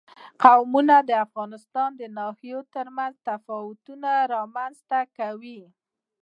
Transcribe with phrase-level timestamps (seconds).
[0.43, 5.61] قومونه د افغانستان د ناحیو ترمنځ تفاوتونه رامنځ ته کوي.